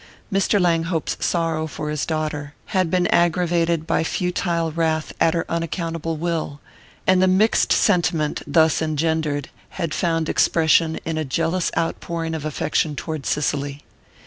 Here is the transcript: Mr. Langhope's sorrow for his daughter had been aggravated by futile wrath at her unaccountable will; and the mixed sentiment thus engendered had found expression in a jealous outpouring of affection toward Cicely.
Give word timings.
Mr. 0.33 0.59
Langhope's 0.59 1.15
sorrow 1.23 1.67
for 1.67 1.91
his 1.91 2.07
daughter 2.07 2.55
had 2.73 2.89
been 2.89 3.05
aggravated 3.09 3.85
by 3.85 4.03
futile 4.03 4.71
wrath 4.71 5.13
at 5.21 5.35
her 5.35 5.45
unaccountable 5.47 6.17
will; 6.17 6.59
and 7.05 7.21
the 7.21 7.27
mixed 7.27 7.71
sentiment 7.71 8.41
thus 8.47 8.81
engendered 8.81 9.51
had 9.77 9.93
found 9.93 10.27
expression 10.27 10.99
in 11.05 11.19
a 11.19 11.23
jealous 11.23 11.69
outpouring 11.77 12.33
of 12.33 12.45
affection 12.45 12.95
toward 12.95 13.27
Cicely. 13.27 13.83